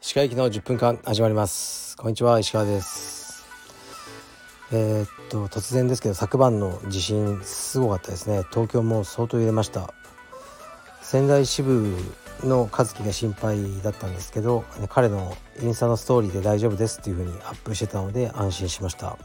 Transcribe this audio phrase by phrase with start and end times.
[0.00, 1.96] 石川駅の10分間始まります。
[1.96, 3.44] こんにちは石川です。
[4.70, 8.44] えー、っと突然ですけど昨晩の地震すごかったですね。
[8.52, 9.92] 東京も相当揺れました。
[11.00, 11.92] 仙台支部
[12.44, 19.18] の和樹が心配だったんですけど彼のインスタのストーリーで大丈夫ですっていう風にアップしてたので安心しました。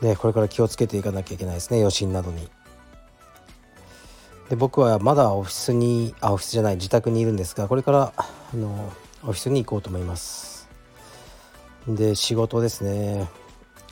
[0.00, 2.48] ねこれから気をつけていかなきゃいけないですね余震などに。
[4.50, 8.92] で僕はまだオフィスにあオフィスじゃない自宅にいるんですがこれからあの
[9.22, 10.68] オフィスに行こうと思います。
[11.86, 13.28] で仕事ですね。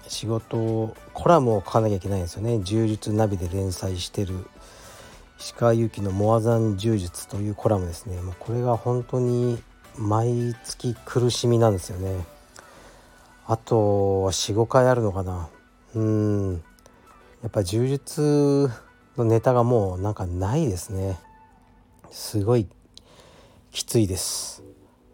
[0.09, 2.60] 仕事コラムを書かなきゃいけないんですよね。
[2.64, 4.34] 柔術ナビで連載してる。
[5.38, 8.20] 石川祐希のモアザン柔術というコラムですね。
[8.20, 9.62] もうこれが本当に
[9.97, 12.27] 毎月苦しみなんですよね。
[13.47, 15.48] あと45回あるのかな。
[15.95, 16.55] うん。
[17.42, 18.69] やっぱ柔術
[19.24, 21.18] のネタがもうなんかないですね。
[22.10, 22.66] すごい
[23.70, 24.62] きついです。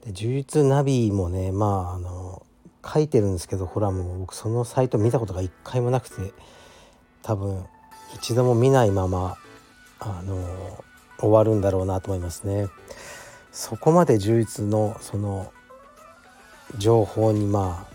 [0.05, 2.45] で呪術ナビもねまああの
[2.87, 4.19] 書いてるんですけどコラムも。
[4.19, 6.33] 僕そのサイト見たことが一回もなくて
[7.23, 7.65] 多分
[8.15, 9.37] 一度も見ないまま
[9.99, 10.85] あの
[11.19, 12.69] 終わるんだろうなと思いますね。
[13.53, 15.53] そこまで充実のその
[16.77, 17.95] 情報にまあ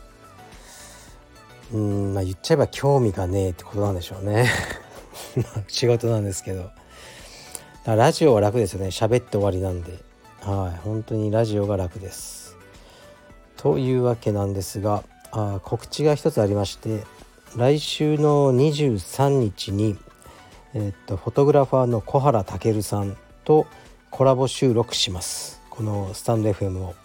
[1.73, 4.49] うんまあ言っちゃえば興味がねえってことなんでしょうね。
[5.67, 6.69] 仕事なんですけど。
[7.85, 8.87] ラジオは楽ですよね。
[8.87, 9.93] 喋って終わりなんで。
[10.41, 10.77] はい。
[10.83, 12.39] 本当にラジオが楽です。
[13.59, 17.03] というわけなんですがあ告知が一つありまして
[17.57, 19.97] 来週の23日に、
[20.73, 23.67] えっとフォトグラファーの小原健さんと
[24.11, 25.61] コラボ収録します。
[25.69, 26.95] このスタンド FM を。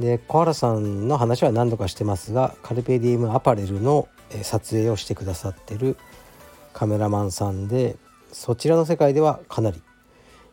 [0.00, 4.08] で小原さんの話は何度かしてますがカルペディウムアパレルの
[4.42, 5.96] 撮影をしてくださってる
[6.76, 7.96] カメラマンさんで
[8.30, 9.82] そちらの世界ではかなり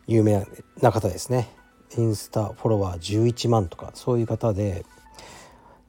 [0.06, 0.46] 有名
[0.80, 1.50] な方ですね。
[1.98, 4.86] インスタフォロワー11万とかそういう方で。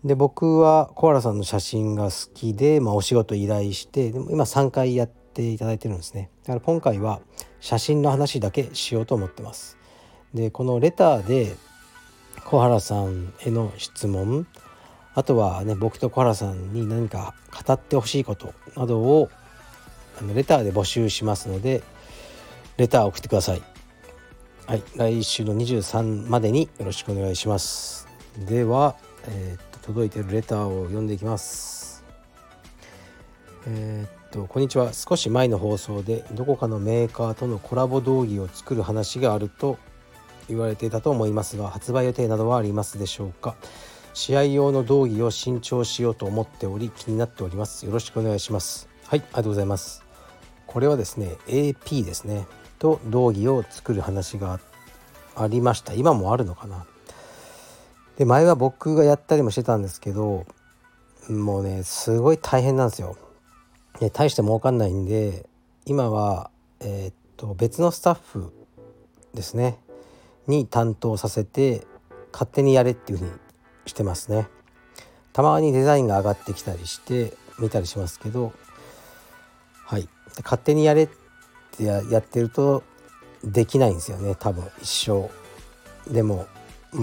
[0.04, 6.30] で僕は小原さんの写真が好きで、まあ、お仕事依頼してでも今3回やっていただいてるんですね。
[6.44, 7.22] だから今回は
[7.62, 9.78] 写真の話だけしようと思ってます。
[10.34, 11.56] でこのレターで
[12.44, 14.46] 小原さんへの質問
[15.14, 19.30] あとはね僕と小原さんに何か語ってほしいことなどを
[20.20, 21.84] あのレターで募集しますので
[22.78, 23.62] レター送ってください。
[24.68, 28.08] はい来週の23までによろしくお願いします。
[28.48, 28.96] では、
[29.28, 32.03] えー、っと届いてるレターを読んでいきます。
[33.68, 34.92] えー、っとこんにちは。
[34.94, 39.78] 少し前の放送でどこかのメーカーとのコラボ道着を作る話があると
[40.47, 43.56] 言われていたと思いますが発売予定などはありますでしょうか。
[44.14, 47.86] 試合用の道着を新調しようと思っており気になっております。
[47.86, 48.90] よろしくお願いします。
[49.06, 50.05] はいありがとうございます。
[50.75, 52.47] これはですね AP ですね。
[52.80, 54.59] と道着を作る話が
[55.34, 55.94] ありました。
[55.94, 56.86] 今もあるのかな。
[58.18, 60.46] で前は僕がやったりもしてたんですけど
[61.30, 63.16] もうねすごい大変なんですよ。
[64.02, 65.47] ね、大して儲かんないんで
[65.85, 68.52] 今は、えー、っと別のスタッフ
[69.34, 69.80] ですね。
[70.46, 71.88] に担当させて
[72.34, 73.38] 勝手にやれっていう風に
[73.85, 74.50] してますね。
[75.31, 78.52] たまにデザインが上がってきたりして見たりしますけど
[79.85, 80.09] はい。
[80.44, 81.09] 勝手にやれっ
[81.78, 82.84] てやってると
[83.44, 84.35] できないんですよね。
[84.38, 85.29] 多分一生。
[86.12, 86.47] でも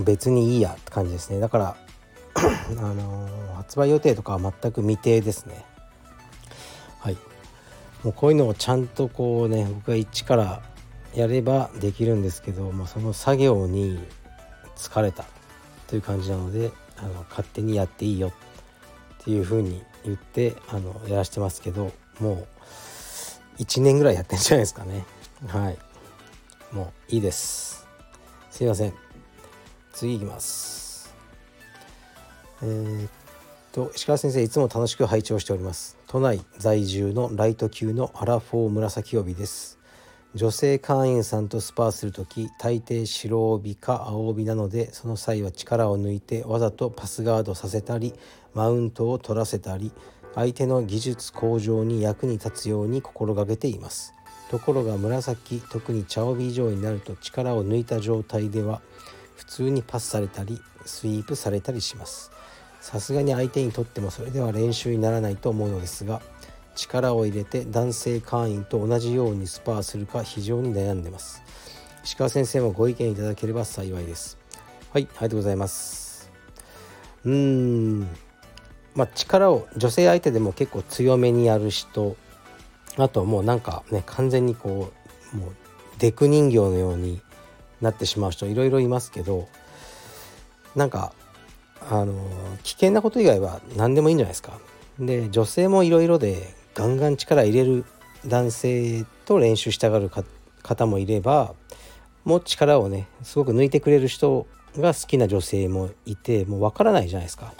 [0.04, 1.41] 別にいいやって感じですね。
[1.41, 1.76] だから
[2.78, 5.65] あのー、発売予定とかは全く未定ですね。
[6.98, 7.19] はい。
[8.03, 10.62] もうこういうのをちゃんとこうね僕が一から
[11.14, 13.99] やればできるんですけど、まあ、その作業に
[14.76, 15.25] 疲れた
[15.87, 18.32] という感じなのであの勝手にやっていいよっ
[19.25, 22.47] ていう風に言ってあのやらしてますけどもう
[23.59, 25.05] 1年ぐらいやってんじゃないですかね。
[25.47, 25.79] はい。
[26.73, 27.87] もういいです。
[28.51, 28.95] すいません。
[29.93, 31.15] 次いきます。
[32.62, 33.11] えー、っ
[33.73, 35.99] と石川先生いつも楽しく拝聴しております。
[36.07, 39.79] 都内在住のライト級のアラフォー紫帯です。
[40.35, 48.15] 女性会員さんとスパーする時大抵白帯か青帯なのでその際は力を抜いてわざとパスガードさせたり
[48.55, 49.93] マウントを取らせたり
[50.34, 54.14] 相手の技術向上に役に立つように心がけています。
[54.50, 58.82] ところが紫特に茶帯以上になると力を抜いた状態では
[59.37, 62.31] 普通にパスされたりスイープされたりします。
[62.81, 66.20] さすがに相手にとってもそれでは練習にならないと思うのですが
[66.75, 71.43] 力を入れて男性会員と同じようにスパーするか非常に悩んでます。
[72.05, 74.37] 石川先生もご意見いただければ幸いです。
[74.93, 76.31] はいありがとうございます。
[77.25, 78.31] うーん。
[78.94, 82.17] まあ、力を女性相手でも結構強めにやる人
[82.99, 84.93] あともうなんかね完全にこ
[85.33, 85.53] うもう
[85.99, 87.21] デク人形のように
[87.81, 89.49] なってしまう人いろいろいますけど
[90.75, 91.12] なんか
[91.91, 92.15] あの
[92.62, 94.59] 危険なこと以外は何でもいいんじゃないですか。
[94.99, 97.85] で女性もいろいろでガンガン力入れる
[98.27, 100.11] 男性と練習したがる
[100.62, 101.55] 方もいれば
[102.25, 104.47] もう力をねすごく抜いてくれる人
[104.77, 107.53] が好きな女性もいてもう分からないじゃないですか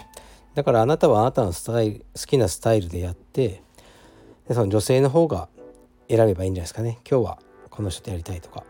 [0.55, 3.63] だからあなたはあなたのスタイル好きなスタイルでやって
[4.47, 5.49] でその女性の方が
[6.09, 6.99] 選べばいいんじゃないですかね。
[7.09, 7.39] 今日は
[7.69, 8.63] この人とやりたいとか。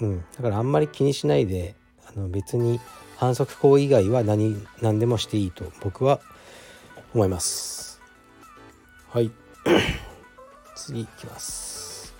[0.00, 0.24] うん。
[0.36, 1.74] だからあんまり気にしないで
[2.06, 2.80] あの別に
[3.16, 6.20] 反則行為以外は何何でもしていいと僕は
[7.14, 8.00] 思います。
[9.10, 9.30] はい。
[10.74, 12.14] 次いきます。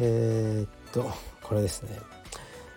[0.00, 1.10] えー、っと
[1.42, 1.98] これですね。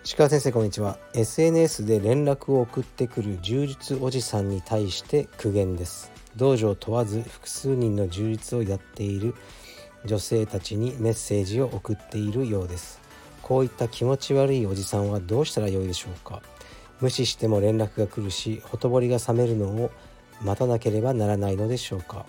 [0.04, 0.98] 石川先生こんにちは。
[1.14, 6.10] SNS で連絡を送ってくる充実おじさんに対して苦言です。
[6.34, 9.36] 道場問わず複数人の充実をやっている
[10.04, 13.00] 女性たちにメッセージを送っているようです。
[13.42, 16.42] こういった気持ち悪いおじさんはどうしたらよいでしょうか。
[17.00, 19.92] 無視しても連絡が来るしほとぼりが冷めるのを
[20.42, 22.26] 待たなければならないのでしょうか。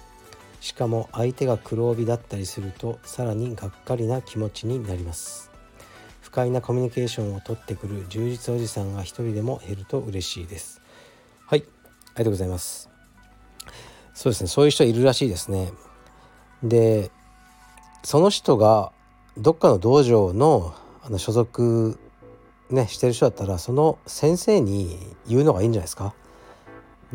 [0.62, 5.52] しかも相手が黒帯だったりするとさらにがっかりな気持ちになります。
[6.33, 10.81] 快なコミュニケーションをとってくる充実おじさんが一人でも減ると嬉しいです。
[11.45, 11.59] はい。
[11.59, 11.69] あり
[12.18, 12.89] がとうございます。
[14.15, 14.47] そうですね。
[14.47, 15.71] そういう人いるらしいですね。
[16.63, 17.12] で
[18.03, 18.91] その人が
[19.38, 22.00] どっかの道場のあの所属
[22.69, 26.13] ねしてる人だったらその先生に言うのがいいんじゃないですか？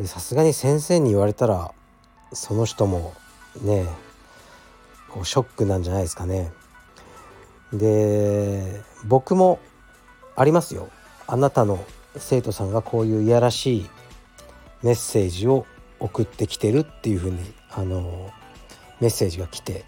[0.05, 1.73] さすがに先生に言われたら
[2.31, 3.13] その人も
[3.61, 3.85] ね
[5.09, 6.51] こうショックなんじゃないですかね。
[7.73, 9.59] で僕も
[10.35, 10.89] ありますよ。
[11.27, 11.83] あなたの
[12.17, 13.89] 生徒さんがこういういやらしい
[14.83, 15.65] メッセージを
[15.99, 17.39] 送ってきてるっていうふうに
[17.71, 18.31] あの
[18.99, 19.85] メッセージが来て。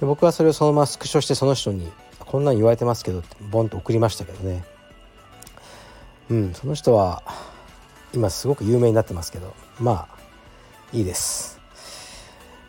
[0.00, 4.64] で僕はそれをそのままスクショしてその人にこんなん言われてますけどってボンと送りましたけどね。
[6.28, 7.22] うんその人は
[8.14, 10.18] 今すごく有名になってますけどまあ
[10.92, 11.60] いいです。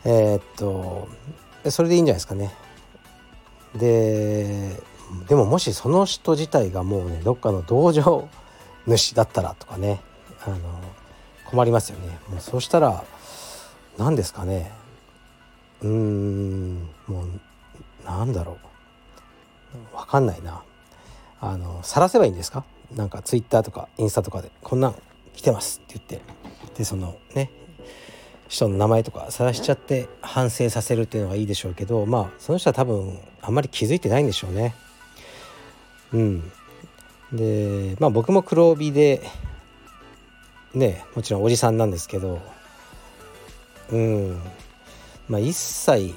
[0.06, 1.08] えー、っと
[1.72, 2.54] それでいいんじゃないですかね。
[3.76, 4.82] で
[5.28, 8.28] でももしその人自体がもうねどっかの道場
[8.86, 10.02] 主だったらとかね
[10.46, 10.58] あの
[11.46, 12.18] 困りますよね。
[12.30, 13.04] もうそうしたら
[13.98, 14.72] 何ですかね。
[15.82, 18.58] うーんもうなんだろう。
[19.96, 20.64] 分かんないな。
[21.40, 22.64] あの晒せばいいんですか？
[22.96, 24.96] なんかツイッターとかインスタとかでこんなん
[25.34, 26.22] 来てますって言って。
[26.78, 27.52] でそのね
[28.48, 34.76] 人の名前とか晒しちゃって反省させるっていうのがいいでしょうけどまあその人は多分あんまり気づいてないんでしょうね。
[36.14, 36.52] うん、
[37.32, 39.22] でまあ僕も黒帯で
[40.74, 42.42] ねもちろんおじさんなんですけど
[43.92, 44.40] うん
[45.28, 46.14] まあ一切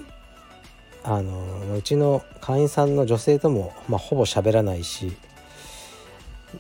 [1.03, 5.17] あのうちの会員さんの女性とも、まあ、ほぼ喋らないし、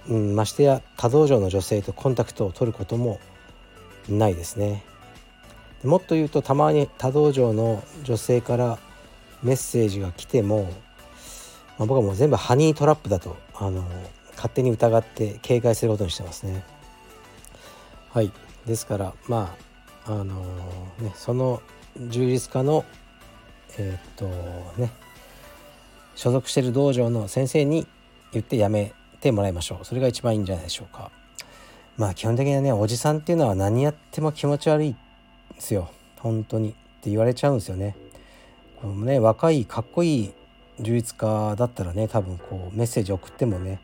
[0.09, 3.19] うん、ましてや他道場の女性とコンタクトを取ることも
[4.09, 4.85] ないですね。
[5.83, 8.79] もっと言うとたまに他道場の女性から
[9.43, 10.71] メッセージが来ても、
[11.79, 13.85] まあ、僕はもう全部ハニートラップだとあの
[14.35, 16.65] 勝手に疑って警戒することにしてますね。
[18.11, 18.33] はい。
[18.67, 19.55] ですからま
[20.07, 20.43] ああの
[21.01, 21.63] ねその
[21.99, 22.85] 充実家の
[23.79, 24.27] えー、っと
[24.81, 24.91] ね
[26.15, 27.87] 所属してる道場の先生に
[28.33, 29.85] 言ってやめてもらいましょう。
[29.85, 31.11] それが一番いいんじゃないでしょうか。
[31.97, 34.95] まあ基本的にはねおじさんっていうのは何やっても気持ち悪い
[35.55, 35.91] ですよ。
[36.19, 36.71] 本当に。
[36.71, 37.95] って言われちゃうんですよね。
[38.81, 40.33] このね若いかっこいい
[40.81, 43.81] 充実家だったらね多分こうメッセージ送ってもね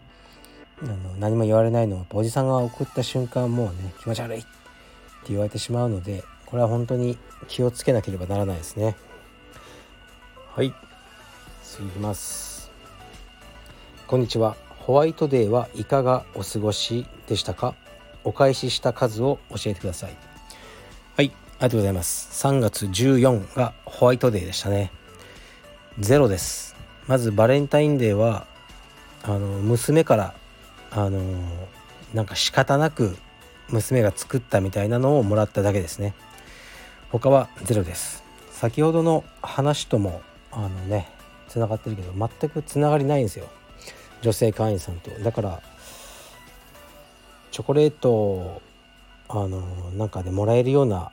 [0.82, 4.48] あの何も言われないのはおじさんが送った瞬間もうね気持ち悪いって
[5.28, 7.16] 言われてしまうのでこれは本当に
[7.48, 8.94] 気をつけなければならないですね。
[10.54, 10.74] はい。
[11.64, 12.70] 次いきます。
[14.06, 14.56] こんにちは。
[14.80, 17.74] ホワイトデーはいかがお過ごしでしたか？
[18.22, 20.16] お返しした数を教えてください。
[21.16, 21.26] はい。
[21.26, 22.46] ありがとうございます。
[22.46, 24.92] 3月14がホワイトデーでしたね。
[25.98, 26.71] ゼロです。
[27.12, 28.46] まずバレンタインデーは
[29.22, 30.34] あの娘から
[30.90, 31.20] あの
[32.14, 33.18] なんか仕方なく
[33.68, 36.14] 娘が作ったみたいなのをもらっただけですね。
[37.10, 38.24] 他はゼロです。
[38.50, 41.06] 先ほどの話ともあのね
[41.48, 43.46] つながってるけど全くつながりないんですよ。
[44.22, 45.10] 女性会員さんと。
[45.10, 45.60] だから
[47.50, 48.62] チョコレート
[49.28, 49.60] あの
[49.98, 51.12] なんかでもらえるような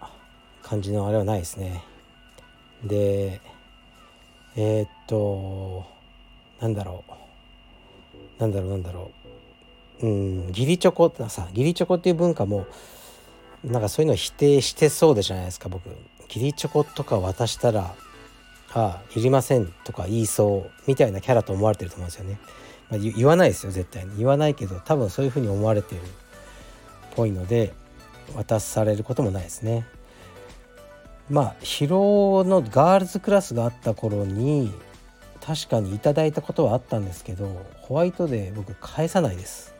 [0.64, 1.84] 感じのあれはないですね。
[2.86, 3.42] で
[4.62, 5.86] えー、っと
[6.60, 8.42] なんだろう。
[8.42, 9.12] なんだろうなんだろ
[10.02, 10.06] う。
[10.06, 12.68] うん義理チョコってさ義理チョコっていう文化も
[13.64, 15.88] なんかそういうの否定してそうでじゃないですか僕。
[16.28, 17.96] 義理チョコとか渡したら
[18.74, 22.38] ああいりませんとか言いそうみたいなキャラと思われてると思うんですよね、
[22.90, 24.18] まあ、言わないですよ絶対に。
[24.18, 26.04] 言わないけど多分そういうふうに思われてるっ
[27.16, 27.74] ぽいので
[28.36, 29.86] 渡されることもないですね。
[31.30, 34.74] まあ疲労のガールズクラスがあった頃に
[35.42, 39.76] 確かにいただいたことはあったんですけどホワイトデー僕返さないです。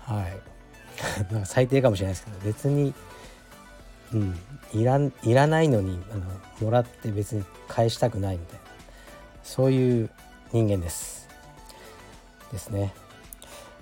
[0.00, 1.32] はい。
[1.32, 2.92] なんか最低かもしれないですけど別に
[4.12, 4.38] うん
[4.72, 6.22] いらいらないのにあの
[6.60, 8.60] もらって別に返したくないみたいな。
[9.42, 10.10] そういう
[10.52, 11.28] 人間です。
[12.52, 12.92] ですね。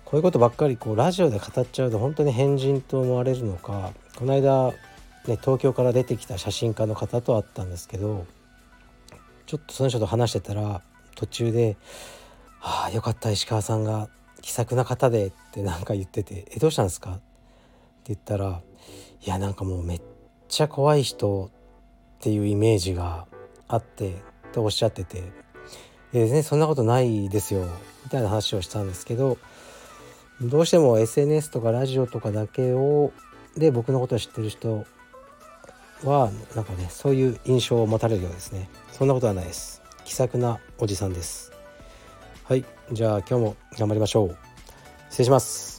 [0.04, 4.72] こういうことばっかりこうラジオで語っちゃうと本当に変人と思われるのかこの間、
[5.28, 8.26] ね、東京から出てきた写真家の方と会ったんですけど
[9.44, 10.80] ちょっとその人と話してたら
[11.14, 11.76] 途中で
[12.62, 14.08] 「ああよかった石川さんが
[14.40, 17.20] 気さくな方で」ってなんか言ってて「えどうしたんですか?」って
[18.06, 18.62] 言ったら
[19.24, 20.02] 「いやなんかもうめっ
[20.48, 21.50] ちゃ怖い人
[22.18, 23.26] っていうイメージが
[23.68, 24.16] あって」
[24.52, 25.22] とおっしゃってて
[26.12, 27.66] 「でねそんなことないですよ」
[28.04, 29.36] みたいな話をしたんですけど
[30.40, 33.12] どうしても SNS とかラジオとかだけを
[33.58, 34.86] で僕のことを知ってる人
[36.04, 38.68] はなんかねそういう印象を持たれるようですね。
[38.92, 39.82] そんなことはないです。
[40.04, 41.52] 気さくなおじさんです。
[42.44, 42.64] はい。
[42.92, 44.36] じゃあ今日も頑張りましょう。
[45.10, 45.77] 失礼します。